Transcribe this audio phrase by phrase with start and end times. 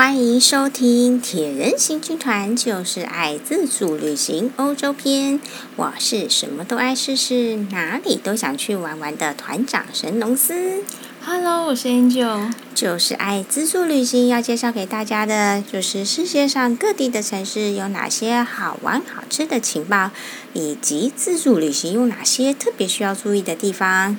[0.00, 5.38] 欢迎收听《铁人行军团》，就是爱自助旅行欧洲篇。
[5.76, 10.82] 我是什么都爱试试，哪里都想去玩玩的团长神农司。
[11.22, 14.26] Hello，我是 Angel，就是爱自助旅行。
[14.26, 20.12] 要介绍给大家的，就是世界上各地的城市有哪些好玩好吃的情报，
[20.54, 24.16] 以及自助旅行有哪些特别需要注意的地方。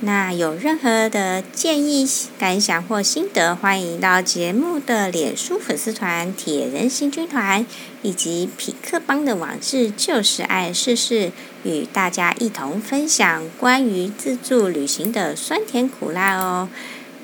[0.00, 2.08] 那有任何的建议、
[2.38, 7.66] 感想或心得，欢迎到节目的脸书粉丝团“铁人行军团”
[8.02, 11.32] 以及匹克邦的网志“就是爱试试”，
[11.64, 16.68] 与大家一同分享关于自助旅行的酸甜苦辣哦。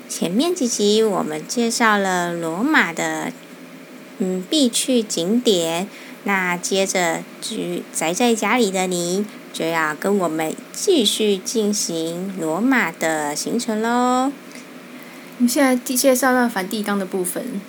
[0.09, 3.31] 前面几集我们介绍了罗马的
[4.17, 5.87] 嗯必去景点，
[6.25, 9.25] 那接着至于宅在家里的你。
[9.55, 14.33] 就要跟我们继续进行罗马的行程喽。
[15.37, 17.61] 我们现在介绍到梵蒂冈的部分。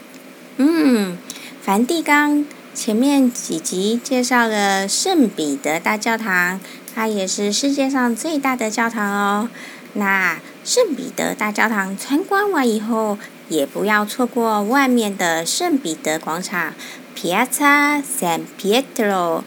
[0.56, 1.16] 嗯，
[1.62, 6.58] 梵蒂冈前面几集介绍了圣彼得大教堂，
[6.92, 9.48] 它也是世界上最大的教堂哦。
[9.92, 13.16] 那圣彼得大教堂参观完以后，
[13.48, 16.74] 也不要错过外面的圣彼得广场
[17.16, 19.44] （Piazza San Pietro）。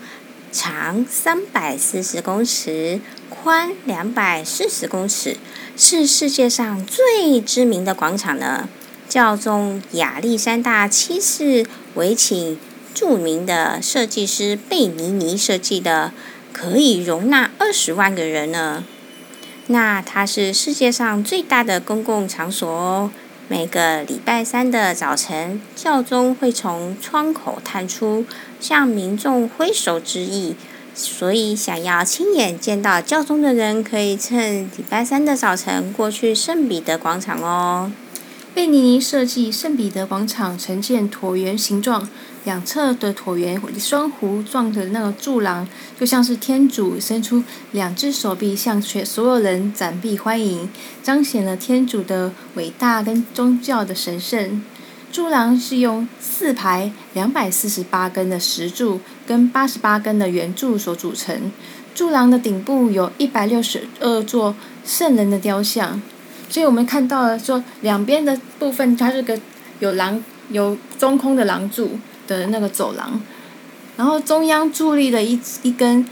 [0.52, 5.38] 长三百四十公尺，宽两百四十公尺，
[5.78, 8.68] 是世界上最知名的广场呢。
[9.08, 12.60] 教宗亚历山大七世委请
[12.94, 16.12] 著名的设计师贝尼尼设计的，
[16.52, 18.84] 可以容纳二十万个人呢。
[19.68, 23.12] 那它是世界上最大的公共场所哦。
[23.52, 28.24] 每个礼拜三的早晨，教宗会从窗口探出，
[28.60, 30.56] 向民众挥手致意。
[30.94, 37.92] 所以，想要亲眼见到教宗的人，可以趁礼拜三的早晨过去圣彼得广场哦。
[38.56, 42.10] 贝尼尼设计圣彼得广场呈现椭圆形状，
[42.44, 45.68] 两侧的椭圆双弧状的那个柱廊，
[46.00, 50.68] 就像是天主伸出两只手臂向全所有人展臂欢迎，
[51.04, 54.62] 彰显了天主的伟大跟宗教的神圣。
[55.12, 61.52] 柱廊是用四排两百四十八根的石柱跟八十八根的圆柱所组成。
[61.94, 66.02] 柱廊的顶部有一百六十二座圣人的雕像。
[66.50, 69.40] 所以我们看到了说，两边的部分它是个
[69.80, 71.92] 有廊、有中空的廊柱
[72.28, 73.22] 的那个走廊，
[73.96, 76.04] 然后中央伫立了一一根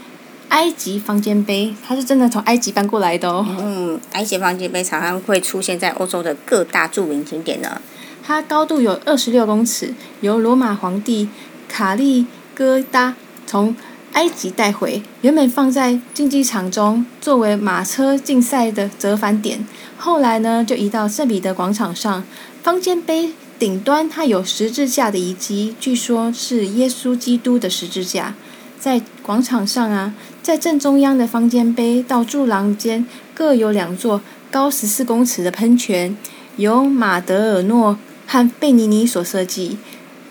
[0.50, 3.44] 埃及方尖碑，它是真的从埃及搬过来的哦。
[3.60, 7.80] 嗯，埃及方尖碑常常会出现在欧洲的各大著名景点呢。
[8.24, 11.28] 它高度有二十六公尺，由罗马皇帝
[11.68, 13.14] 卡利哥达
[13.46, 13.74] 从
[14.12, 19.64] 埃及带回，原本放在竞技场中作为马车竞赛的折返点。
[19.96, 22.24] 后来呢，就移到圣彼得广场上。
[22.62, 28.34] 方尖碑顶端它有十字架的遗迹，据说是耶稣基督的十字架。
[28.78, 34.20] 在广场上啊，在正中央的方尖碑到柱廊间各有两座
[34.50, 36.16] 高十四公尺的喷泉，
[36.56, 39.78] 由马德尔诺和贝尼尼所设计。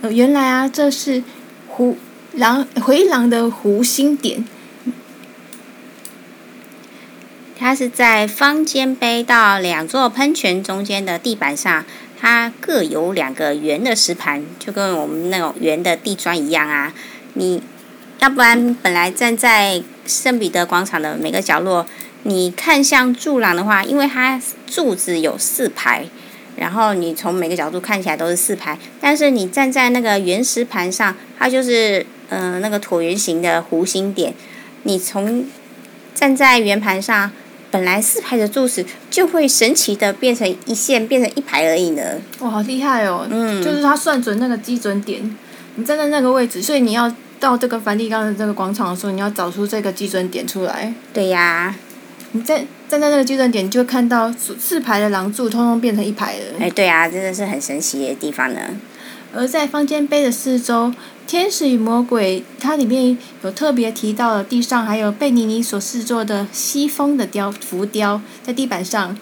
[0.01, 1.23] 呃，原来啊，这是
[1.69, 1.95] 弧
[2.37, 4.45] 廊回廊的弧心点。
[7.57, 11.83] 它是在方尖碑到两座喷泉中间的地板上，
[12.19, 16.93] 它各有两个圆的石盘，就跟我们那种圆的地砖一样啊。
[17.33, 17.63] 你
[18.19, 21.87] 要不然本来站在圣彼得广场的每个角落，
[22.21, 26.05] 你看向柱廊的话，因为它柱子有四排，
[26.55, 34.33] 然后你从每个角度看起来都是四排，但是你站在那个圆石盘上，它就是、呃、那个椭圆形的弧形点，
[34.83, 35.45] 你从
[36.13, 37.31] 站在圆盘上。
[37.69, 42.01] 本来四排的柱子就会神奇的变成一线，变成一排而已呢。
[42.39, 43.27] 哇，好厉害哦！
[43.29, 45.37] 嗯，就是他算准那个基准点，
[45.75, 50.93] 你站在那个位置，所以你要到这个梵蒂冈的这个广场的时候，你要找出这个基准点出来。
[51.13, 51.75] 对呀，
[52.31, 56.43] 你在站在那个基准点，你就看到四排的廊柱通通变成一排了。
[56.61, 58.61] 哎，对啊，真的是很神奇的地方呢。
[59.33, 60.93] 而在方尖碑的四周。
[61.25, 69.17] 天使与魔鬼，它里面有特别提到了地上还有贝尼尼所制作的西风的雕浮雕，在地板上，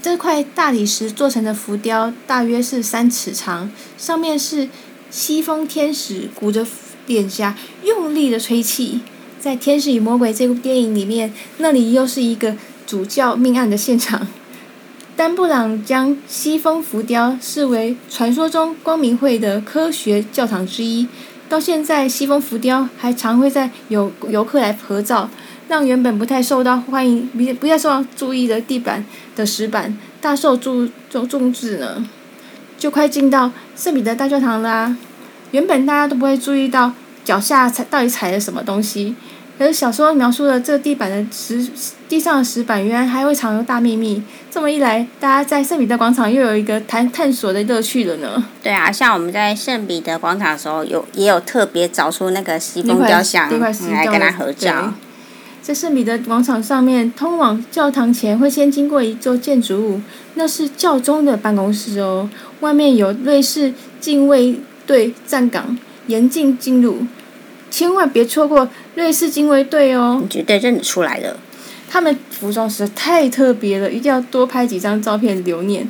[0.00, 4.70] 这块大理石做成的浮雕大约是三尺长，上面是
[5.10, 6.66] 西风天使鼓着
[7.06, 7.54] 脸颊，
[7.84, 9.00] 用力的吹气。
[9.38, 12.56] 在《天使与魔鬼》这部电影里面，那里又是一个
[12.86, 14.26] 主教命案的现场。
[15.20, 21.06] 丹布朗将西风浮雕视为传说中光明会的科学教堂之一。
[21.46, 25.28] 到现在，西风浮雕还常会在有游客来合照，
[25.68, 29.04] 让原本不太受到欢迎、不不太受到注意的地板
[29.36, 32.08] 的石板大受注重重视呢。
[32.78, 34.96] 就快进到圣彼得大教堂啦。
[35.50, 36.94] 原本大家都不会注意到
[37.26, 39.14] 脚下踩到底踩了什么东西，
[39.60, 41.68] 可是小说描述了这个地板的石
[42.08, 44.22] 地上的石板，原来还会藏有大秘密。
[44.50, 48.42] 这么一来，大家在圣彼得广场又有一个探探索的乐趣了呢。
[48.62, 54.94] 对啊，像我们在圣彼得广场的时候，有也有特别找出那个西风雕像来跟他合照。
[55.60, 60.00] 在圣彼得广场上面，通往教堂前会先经过一座建筑物，
[60.36, 62.30] 那是教宗的办公室哦。
[62.60, 67.02] 外面有瑞士禁卫队站岗，严禁进入，
[67.70, 70.18] 千万别错过瑞士禁卫队哦。
[70.22, 71.38] 你绝对认得出来了，
[71.88, 75.88] 他们服装实在太特别了，一定要多拍几张照片留念。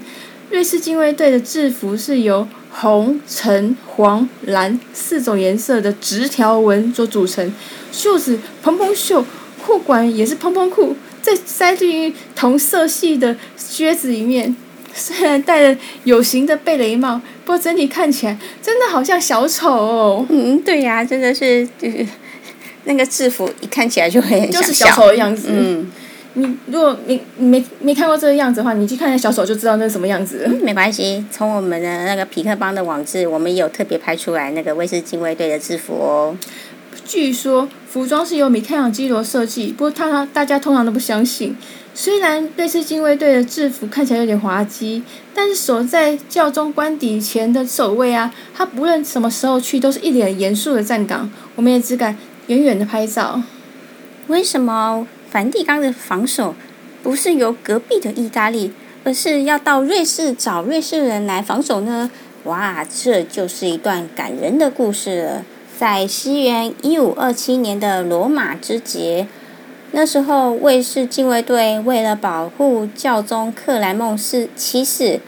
[0.51, 7.53] 瑞士禁卫队的制服是由红、橙、黄、蓝四种颜色的直条纹所组成，
[7.93, 9.25] 袖子蓬蓬袖。
[9.63, 14.57] 裤管也是蓬蓬裤，再塞进于同色系的靴子里面。
[14.95, 20.27] 虽然戴着有型的贝雷帽，不过整体看起来真的好像小丑哦。
[20.31, 22.07] 嗯，对呀、啊，真的是就是
[22.85, 25.49] 那个制服一看起来就会很就是小丑的样子。
[25.51, 25.91] 嗯，
[26.35, 30.45] 你如果你没没看过这个样子的话，你去看一下小丑就知道那是什么样子。
[30.47, 36.37] 嗯，没关系，从我们的那个匹克邦的网志，我们也有特别拍出来那个卫士禁卫队的制服哦。
[37.05, 41.57] 据说服装是由米开朗基罗设计，不过他大家通常都不相信。
[41.93, 45.03] 虽然瑞士禁卫队的制服看起来有点滑稽，
[45.35, 51.29] 但是守在教宗官邸前的守卫啊，他不论什么时候去，都是一脸严肃的站岗。
[51.57, 52.17] 我们也只敢
[52.51, 53.41] 远远的拍照。
[54.27, 56.57] 为什么梵蒂冈的防守
[57.01, 58.73] 不是由隔壁的意大利，
[59.05, 62.11] 而是要到瑞士找瑞士人来防守呢？
[62.43, 65.45] 哇，这就是一段感人的故事了。
[65.79, 69.29] 在西元一五二七年的罗马之节，
[69.93, 75.21] 那时候卫士禁卫队为了保护教宗克莱孟斯七世，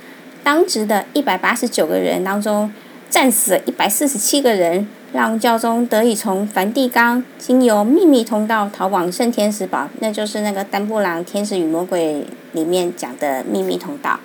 [0.43, 2.73] 当值的一百八十九个人当中，
[3.09, 12.26] 战死了一百四十七个人，让教宗得以从梵蒂冈经由秘密通道逃往圣天使堡，那就是那个丹布朗《天使与魔鬼》
[12.56, 14.19] 里面讲的秘密通道。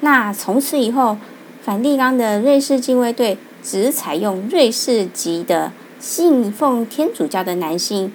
[0.00, 1.16] 那从此以后，
[1.62, 3.38] 梵蒂冈的瑞士禁卫队。
[3.62, 8.10] 只采用瑞士籍的信奉天主教的男性，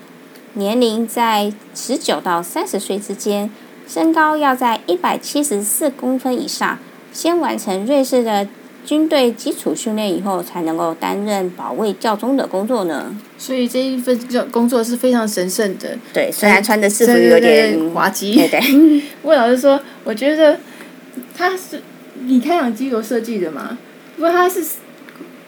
[0.53, 3.51] 年龄在十九到三十岁之间，
[3.87, 6.79] 身高要在一百七十四公分以上，
[7.13, 8.47] 先完成瑞士的
[8.85, 13.17] 军队基础训练以后，才能够担任保卫教宗的工作呢。
[13.37, 14.17] 所以这一份
[14.51, 15.97] 工作是非常神圣的。
[16.13, 18.35] 对，虽然穿的制服有点滑稽。
[18.35, 19.01] 对 对。
[19.23, 20.59] 魏 老师说：“我觉得
[21.35, 21.81] 他是
[22.21, 23.77] 米开朗基罗设计的嘛，
[24.15, 24.63] 不过他是。”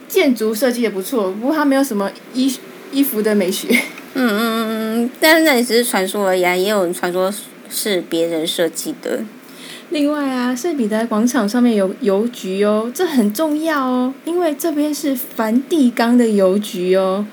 [0.10, 2.50] 建筑设计也不错，不过他没有什么衣
[2.94, 3.68] 衣服的美学。
[4.14, 7.30] 嗯嗯嗯嗯，但是那里只是传说而已啊，也有人传说
[7.70, 9.20] 是别人设计的。
[9.90, 17.26] 另外啊，圣彼得广场上面有邮局哦，这很重要哦，因为这边是梵蒂冈的邮局哦。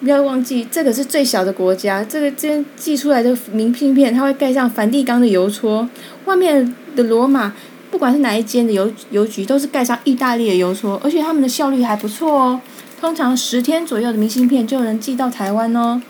[0.00, 5.88] 不要忘记，这个是最小的国家，这个这寄出来的明信片，它会盖上梵蒂冈的邮戳，
[6.24, 7.52] 外面的罗马。
[7.92, 12.60] 不管是哪一间的邮邮局，都是盖上意大利的邮戳，而且他们的效率还不错哦。
[12.98, 16.00] 通常十天左右的明信片就能寄到台湾哦。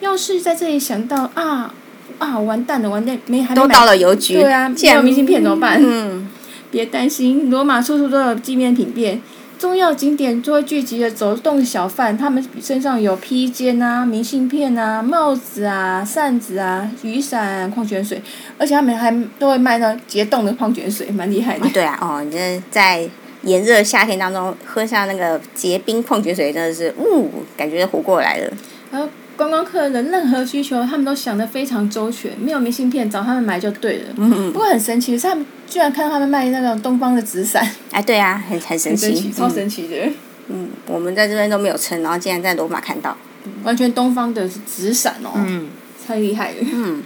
[0.00, 1.72] 要是在这里想到啊
[2.18, 5.80] 啊，完蛋了，完蛋，没还没都到了邮局，对啊，没有明信片怎么办？
[5.80, 6.28] 嗯，
[6.70, 9.20] 别担心，罗马处处都有纪念品店。
[9.58, 18.22] 重要景点就会聚集的走动小贩，他们身上有披肩啊、明信片啊、帽子啊、扇子啊、雨伞、矿泉水，
[18.56, 21.68] 而且他们还都会卖那结冻的矿泉水，蛮厉害的。
[21.70, 23.08] 对啊，哦，你这在
[23.42, 28.52] 炎热夏天当中喝下那个结冰矿泉水，真的是，呜，感觉活过来了。
[28.92, 29.02] 然
[29.38, 32.32] 观光客的任何需求，他们都想得非常周全。
[32.40, 34.08] 没有明信片，找他们买就对了。
[34.16, 34.52] 嗯嗯。
[34.52, 37.64] 不过很神奇的是，他们居然看到他们卖那种东方的纸伞。
[37.92, 40.10] 哎，对啊，很很神奇，神奇，超神奇的。
[40.48, 43.16] 嗯，我们在这边都没有称，然后竟然在罗马看到。
[43.62, 45.30] 完全东方的纸伞哦。
[45.36, 45.68] 嗯。
[46.04, 46.56] 太厉害了。
[46.72, 47.02] 嗯。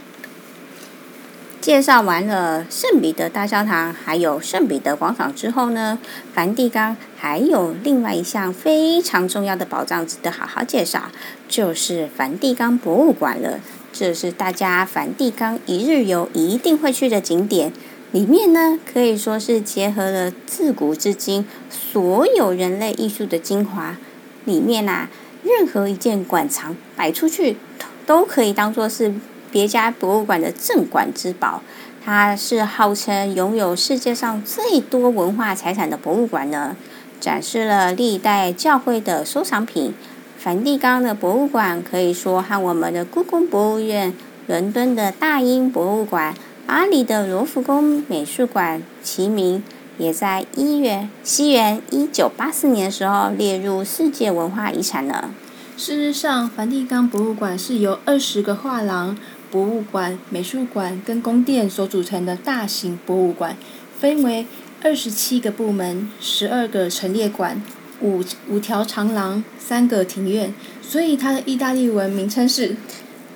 [1.63, 5.97] 介绍完了圣彼得大教堂，还有圣彼得广场之后呢，
[6.35, 11.05] 梵蒂冈还有另外一项非常重要的宝藏值得好好介绍，
[11.49, 13.61] 就是梵蒂冈博物馆了。
[13.93, 17.73] 这是大家梵蒂冈一日游一定会去的景点，
[18.11, 23.97] 里面呢可以说是结合了自古至今所有人类艺术的精华。
[24.45, 25.09] 里面啊，
[25.45, 27.57] 任何一件馆藏摆出去，
[28.05, 29.15] 都可以当做是。
[29.53, 31.63] 别家博物馆的镇馆之宝，
[32.03, 36.75] 它是号称拥有世界上最多文化财产的博物馆呢，
[37.21, 39.95] 展示了历代教会的收藏品。
[40.39, 44.13] 梵蒂冈的博物馆可以说和我们的故宫博物院、
[44.49, 46.35] 伦敦的大英博物馆、
[46.67, 49.63] 巴黎的罗浮宫美术馆齐名，
[49.99, 55.31] 也在一月西元一九八四年的时候列入世界文化遗产了。
[55.77, 59.17] 事实上，梵蒂冈博物馆是由二十个画廊、
[59.53, 63.55] 博物馆、美术馆跟宫殿所组成的大型博物馆，
[64.01, 64.47] 分为
[64.83, 67.63] 二十七个部门、十二个陈列馆、
[68.01, 72.75] 五五条长廊、三个庭院，所以它的意大利文名称是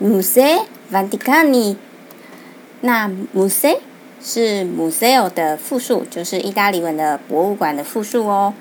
[0.02, 1.76] Musei Vaticani。
[2.80, 3.78] 那 Musei
[4.22, 8.54] 是 Museo 的复数，就是意大利文的博物馆的复数哦。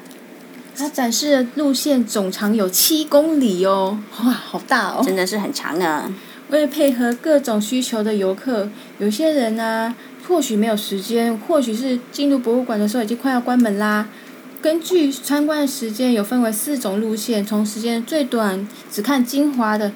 [0.78, 5.02] 它展示的路线总长有七公里哦，哇，好大哦！
[5.06, 6.14] 真的是很长呢。
[6.50, 9.96] 为了配合各种需求的游客，有些人呢、
[10.28, 14.08] 或许没有时间，或许是进入博物馆的时候已经快要关门啦。
[14.62, 19.92] 根据参观的时间，有分为四种路线，从时间最短只看精华的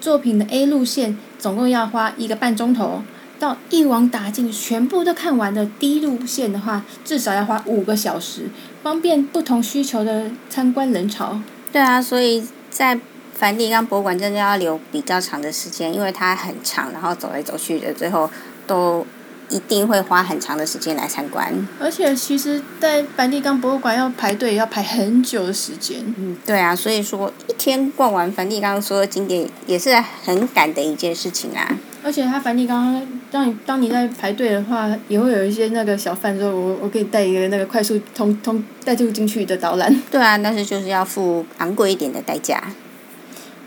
[0.00, 3.02] 作品的 A 路线，总共要花一个半钟头。
[3.38, 8.50] 到一网打尽，全部都看完的 D 路线的话，至少要花五个小时，
[8.82, 11.40] 方便不同需求的参观人潮。
[11.72, 13.00] 对啊，所以在
[13.40, 18.30] 梵蒂冈博物馆真的要留比较长的时间，因为它很长，然后走来走去的，最后
[18.66, 19.06] 都
[19.48, 21.66] 一定会花很长的时间来参观。
[21.80, 26.00] 而且，其实，在梵蒂冈博物馆要排队，要排很久的时间。
[26.18, 31.78] 嗯，对啊，所以说一天逛完梵蒂冈所有景点也是很赶的一件事情啊。
[32.04, 42.62] 而且它梵蒂冈，当你当你在排队的话，也会有一些那个小贩说：“我我可以带一个那个快速通通带入进去的导览。”对啊，但是就是要付昂贵一点的代价。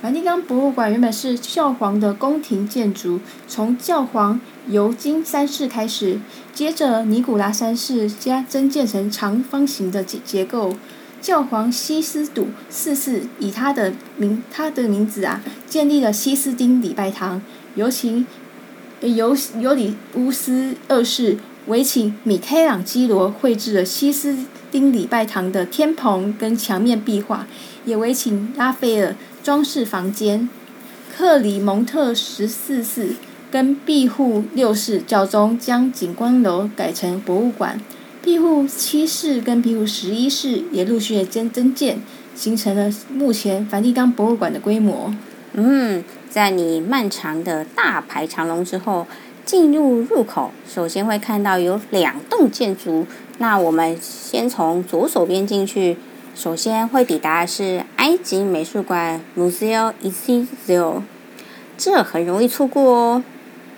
[0.04, 6.20] 梵蒂冈博物馆原本是教皇的宫廷建筑，从教皇尤金三世开始，
[6.54, 10.76] 接着尼古拉三世加增建成长方形的结结构。
[11.22, 17.42] 教皇西斯笃四世以他的名他的名字啊，建立了西斯丁礼拜堂。
[17.76, 18.26] 尤其
[19.00, 24.38] 尤尤里乌斯二世委请米开朗基罗绘制了西斯
[24.70, 27.48] 丁礼拜堂的天棚跟墙面壁画，
[27.86, 30.50] 也委请拉斐尔装饰房间。
[31.16, 33.16] 克里蒙特十四世
[33.52, 37.80] 跟庇护六世教宗将景观楼改成博物馆，
[38.24, 42.02] 庇护七世跟庇护十一世也陆续增增建，
[42.34, 45.14] 形成了目前梵蒂冈博物馆的规模。
[45.54, 46.04] 嗯。
[46.30, 49.06] 在你漫长的大排长龙之后，
[49.46, 53.06] 进入入口，首先会看到有两栋建筑。
[53.38, 55.96] 那我们先从左手边进去，
[56.36, 61.02] 首先会抵达的是埃及美术馆 Museo Egizio，
[61.78, 63.24] 这很容易错过哦。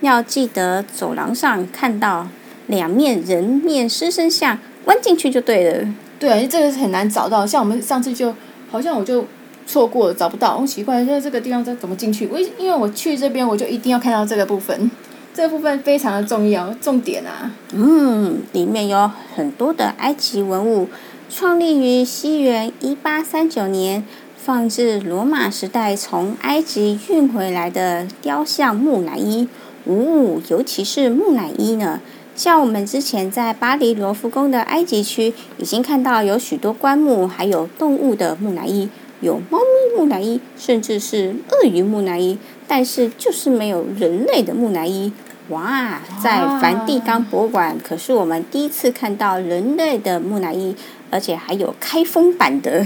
[0.02, 2.28] 要记得走廊上看到
[2.68, 5.88] 两面人面狮身像，弯进去就对了。
[6.20, 7.46] 对，这个是很难找到。
[7.46, 8.34] 像我们上次就
[8.70, 9.26] 好像我就。
[9.68, 12.30] 错过了，找不到，很奇怪，在这个地方这怎么进去？
[12.32, 14.92] 我因为我去这边，我就一定要看到这个部分，
[15.34, 17.52] 这个部分非常的重要，重点啊。
[17.72, 20.88] 嗯，里面有很多的埃及文物，
[21.28, 24.06] 创立于西元一八三九年，
[24.38, 29.48] 放置罗马时代从埃及运回来的雕像木乃伊。
[29.86, 32.00] 呜、尤其是木乃伊呢，
[32.36, 38.90] 像我们之前在巴黎罗浮宫的埃及区，已经看到有许多棺木，还有动物的木乃伊。
[39.22, 45.12] 有猫咪木乃伊，甚至是鳄鱼木乃伊，但是就是没有人类的木乃伊。
[45.50, 50.76] 哇，在梵蒂冈博物馆，可是我们第一次看到人类的木乃伊，
[51.16, 52.86] 而且还有开封版的。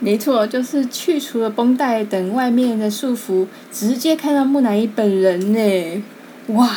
[0.00, 6.02] 没错，就是去除了绷带等外面的束缚，直接看到木乃伊本人呢。
[6.46, 6.70] 哇，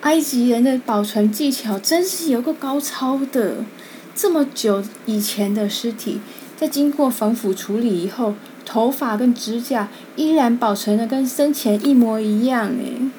[0.00, 3.56] 埃及人的保存技巧真是有个高超的，
[4.14, 6.20] 这么久以前的尸体。
[6.56, 8.34] 在经过防腐处理以后，
[8.64, 13.10] 头发跟指甲依然保存的跟生前一模一样诶。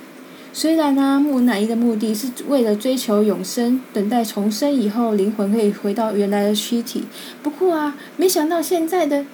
[0.52, 7.04] 虽然呢、啊，木乃伊的目的是为了追求永生，等待重生以后灵魂可以回到原来的躯体。
[7.42, 9.26] 不过啊，没想到现在的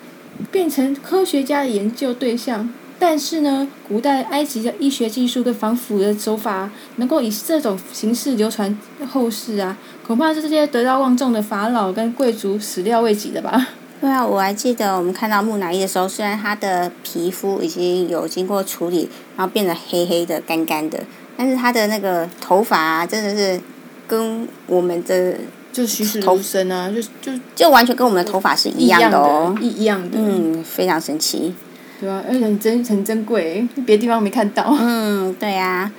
[0.51, 2.69] 变成科学家的研究对象。
[2.98, 8.77] 但是呢，古代埃及的医学技术跟防腐的手法能够以这种形式流传
[9.12, 13.67] 后世啊，恐怕是这些德高望重的法老跟贵族始料未及的吧。
[14.05, 21.00] 对啊，我还记得我们看到木乃伊的时候，虽然他的皮肤已经有经过处理，然后变得黑黑的、干干的，
[21.35, 23.59] 但是他的那个头发啊，真的是
[24.07, 25.33] 跟我们的
[25.74, 31.55] 就栩栩如生啊，就就就完全跟我们的头发是一样的哦，一一样的，嗯，非常神奇，
[32.00, 34.71] 对啊，而且很珍很珍贵，别的地方没看到。
[34.79, 35.91] 嗯，对啊，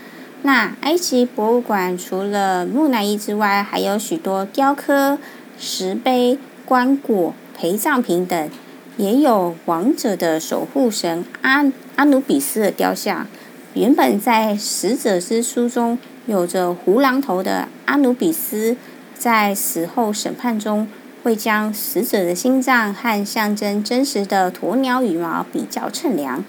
[0.42, 5.18] 那埃及博物馆除了木乃伊之外，还有许多雕刻、
[5.58, 7.32] 石碑、棺槨。
[7.56, 8.50] 陪葬品等，
[8.98, 13.26] 也有王者的守护神阿阿努比斯的雕像。
[13.72, 18.76] 原本在死者之书中有着胡狼头的阿努比斯，
[19.14, 20.86] 在死后审判中，
[21.22, 26.44] 会将死者的心脏和象征真实的鸵鸟羽毛比较称量。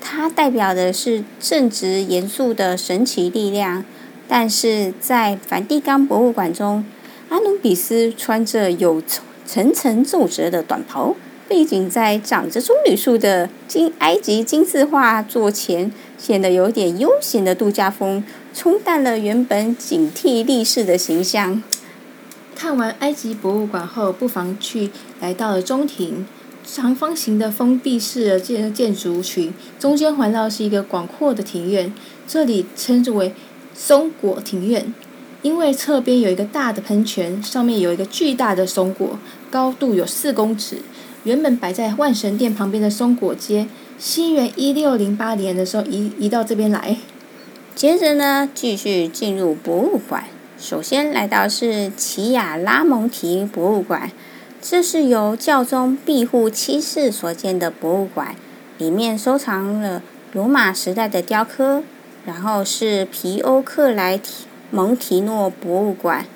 [0.00, 3.84] 它代表的是正直严肃的神奇力量。
[4.26, 6.84] 但是在梵蒂冈博物馆中，
[7.30, 9.02] 阿努比斯穿着有
[9.52, 11.16] 层层皱褶的短袍。
[11.48, 18.22] 背景在长着棕榈树的金埃及金字画作前，显得有点悠闲的度假风，
[18.54, 21.60] 冲淡了原本警惕立世的形象。
[22.54, 26.24] 看完埃及博物馆后，不妨去来到了中庭，
[26.64, 31.92] 长方形的封闭式的建建筑群，中间环绕是一个广阔的庭院，
[32.28, 33.34] 这里称之为
[33.74, 34.94] 松果庭院，
[35.42, 39.18] 因为侧边有一个大的喷泉，上面有一个巨大的松果，
[39.50, 40.78] 高度有四公尺。
[41.24, 43.66] 原本摆在万神殿旁边的松果街，
[43.98, 46.96] 西元一六零八年的时候移移到这边来。
[47.74, 50.24] 接着呢，继续进入博物馆。
[50.58, 54.10] 首先来到是奇亚拉蒙提博物馆，
[54.62, 58.34] 这是由教宗庇护七世所建的博物馆，
[58.78, 60.02] 里面收藏了
[60.32, 61.82] 罗马时代的雕刻。
[62.26, 64.20] 然后是皮欧克莱
[64.70, 66.26] 蒙提诺博物馆，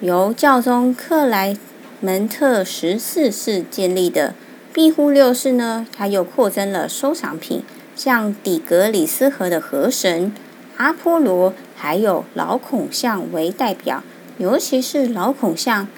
[0.00, 1.56] 由教宗克莱。
[2.04, 4.34] 门特十四世建立的
[4.74, 7.62] 庇护六世呢，他又扩增了收藏品，
[7.96, 10.30] 像底格里斯河的河神
[10.76, 14.02] 阿波罗，还有老孔像为代表。
[14.36, 15.88] 尤其是老孔像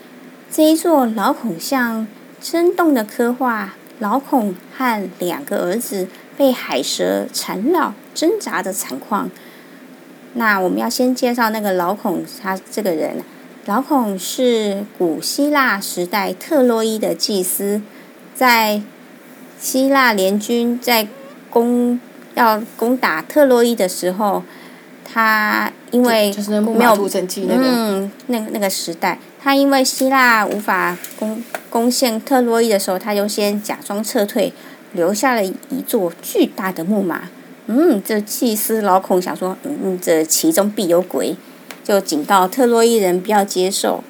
[0.49, 2.07] 这一座老孔像，
[2.41, 9.29] 生动的刻画老孔和两个儿子被海蛇缠绕挣扎的惨况。
[10.35, 13.17] 那我们要先介绍那个老孔，他这个人。
[13.67, 17.83] 老孔是古希腊时代特洛伊的祭司，
[18.33, 18.81] 在
[19.59, 21.09] 希腊联军在
[21.51, 21.99] 攻
[22.37, 24.45] 要攻打特洛伊的时候，
[25.05, 26.33] 他因为
[26.77, 27.11] 没有
[27.51, 34.53] 嗯那个那个时代，他因为希腊无法攻攻陷特洛伊的时候，他就先假装撤退，
[34.93, 37.23] 留下了一座巨大的木马。
[37.67, 41.35] 嗯，这祭司老孔想说，嗯，这其中必有鬼。
[41.87, 44.03] 就警告特洛伊人不要接受，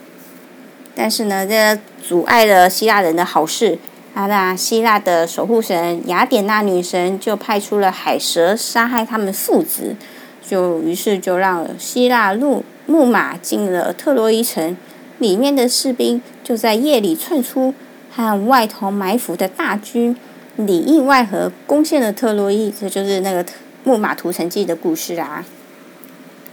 [0.95, 3.79] 但是呢，这阻碍了希腊人的好事。
[4.15, 9.95] 啊，那希腊的守护神雅典娜女神就派出了海蛇杀害他们父子，
[10.43, 14.75] 就于是就让希腊路木马进了特洛伊城，
[15.19, 17.75] 里面的士兵就在夜里窜出，
[18.11, 20.17] 和外头埋伏的大军
[20.57, 22.73] 里应外合攻陷了特洛伊。
[22.81, 23.45] 这就是那个
[23.85, 25.45] 木马屠城记的故事啊。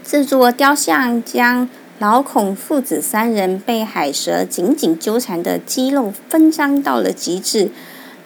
[0.05, 7.71] 这座雕像将老孔父子三人被海蛇紧紧纠缠的肌肉分张到了极致，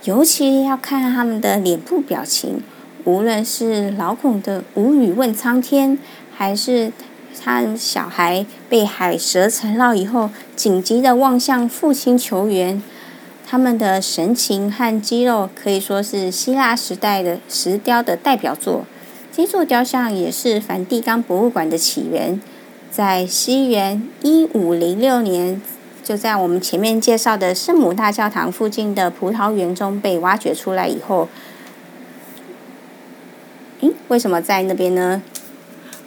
[0.04, 2.64] 尤其要看他们的脸部表情。
[3.04, 6.00] 无论是老孔的无语问苍天，
[6.36, 6.92] 还是
[7.40, 12.82] 他小孩被海蛇缠绕以后紧急的望向父亲求援，
[13.46, 18.86] 他们的神情和肌肉可以说是希腊时代的石雕的代表作。
[19.38, 22.42] 这座雕像也是梵蒂冈博物馆的起源，
[22.90, 25.62] 在西元一五零六年，
[26.04, 31.30] 就在我们前面介绍的圣母大教堂附近的葡萄园中被挖掘出来以后，
[33.82, 35.22] 嗯，为什么在那边呢？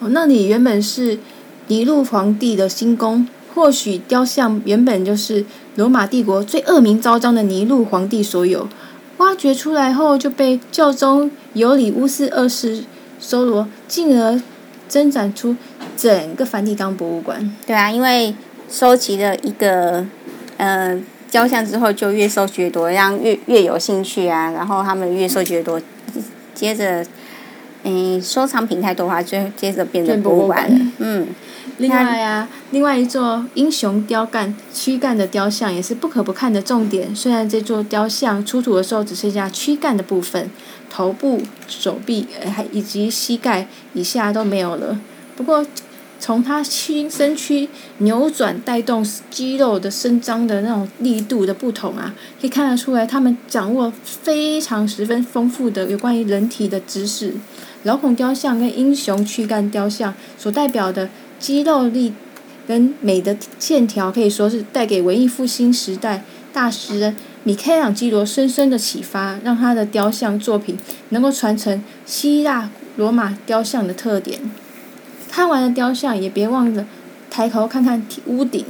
[0.01, 1.21] 哦，那里原本是
[1.69, 5.45] 尼禄皇帝的新宫，或许雕像原本就是
[5.77, 8.69] 罗马帝国最恶名昭彰的尼禄皇帝所有，
[9.19, 12.83] 挖掘出来后就被教宗尤里乌斯二世。
[13.21, 14.41] 收罗，进而
[14.89, 15.55] 增展出
[15.97, 17.55] 整个梵蒂冈博物馆。
[17.67, 18.35] 对啊，因为
[18.71, 20.05] 收集了一个
[20.57, 24.51] 呃雕像之后，就越收集越多，让越越有兴趣啊。
[24.51, 25.81] 然后他们越收集越多，
[26.55, 27.05] 接着
[27.85, 30.87] 嗯收藏品太多的话，就接着变成博物馆了。
[30.99, 31.29] 嗯。
[31.79, 37.17] 另外啊，另外一座英雄雕干躯干的雕像也是不可不看的重点。
[37.17, 40.51] 虽然这座雕像出土的时候只剩下躯干的部分，
[40.91, 45.01] 头部、手臂还以及膝盖以下都没有了。
[45.37, 45.65] 不过，
[46.19, 57.35] 从他躯身躯扭转带动肌肉的伸张的那种力度的不同啊，可以看得出来，他们掌握非常十分丰富的有关于人体的知识。
[57.85, 61.09] 老孔雕像跟英雄躯干雕像所代表的。
[61.41, 62.13] 肌肉力
[62.69, 66.23] 跟美的线条可以说是带给文艺复兴时代
[66.53, 74.41] 大师米开朗基罗深深的启发，让他的雕像作品能够传承希腊罗马雕像的特点。
[75.31, 76.87] 看完了雕像，也别忘了
[77.31, 78.65] 抬头看看屋顶。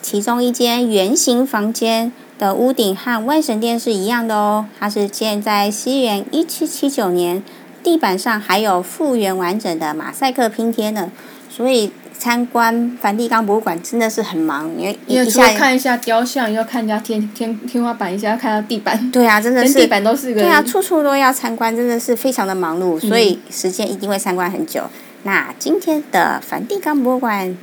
[0.00, 7.42] 其中一间圆形房间的屋顶和万神殿是一样的哦，它是建在西元一七七九年。
[7.82, 11.10] 地板上还有复原完整的马赛克拼贴呢，
[11.50, 11.90] 所以
[12.22, 19.10] 参观梵蒂冈博物馆真的是很忙，因为一下看一下雕像，要看一下天天天花板，一下要看到地板。
[19.10, 19.74] 对啊，真的是。
[19.74, 20.40] 地板都是个。
[20.40, 24.82] 对啊，处处都要参观，真的是非常的忙碌，所以时间一定会参观很久。
[24.82, 24.90] 嗯、
[25.24, 27.58] 那今天的梵蒂冈博物馆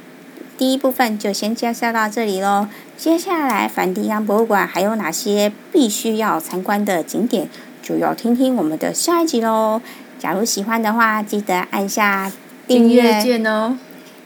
[0.57, 2.67] 第一部分就先介绍到这里喽。
[2.97, 7.47] 接下来梵蒂冈博物馆还有哪些必须要参观的景点，
[7.81, 9.81] 就要听听我们的下一集喽。
[10.19, 12.29] 假如喜欢的话，记得按下
[12.67, 13.77] 订阅键哦。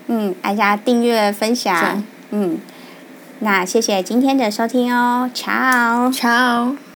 [0.08, 2.04] 嗯，按下订阅分享。
[2.32, 2.60] 嗯，
[3.40, 6.12] 那谢谢今天的收听哦，Ciao。
[6.12, 6.83] Ciao。